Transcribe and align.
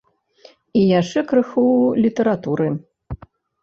І 0.79 0.85
яшчэ 1.01 1.25
крыху 1.33 1.67
літаратуры. 2.07 2.67